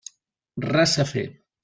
Res 0.65 0.95
a 1.03 1.07
fer. 1.11 1.27